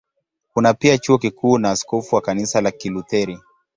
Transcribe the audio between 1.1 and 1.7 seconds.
Kikuu